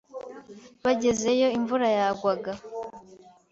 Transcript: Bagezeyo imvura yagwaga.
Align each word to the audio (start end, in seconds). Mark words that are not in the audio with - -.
Bagezeyo 0.83 1.47
imvura 1.57 1.87
yagwaga. 1.97 2.51